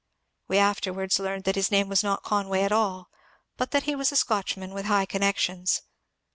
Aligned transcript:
We 0.47 0.57
afterwards 0.57 1.19
learned 1.19 1.43
that 1.43 1.53
his 1.53 1.69
name 1.69 1.87
was 1.87 2.01
not 2.01 2.23
Conway 2.23 2.63
at 2.63 2.71
all, 2.71 3.07
but 3.55 3.69
that 3.69 3.83
he 3.83 3.93
was 3.93 4.11
a 4.11 4.15
Scotchman 4.15 4.73
with 4.73 4.87
high 4.87 5.05
connections. 5.05 5.83